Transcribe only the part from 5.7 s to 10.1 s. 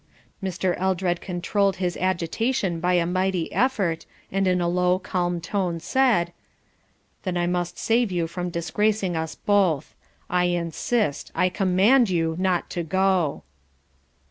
said: "Then I must save you from disgracing us both.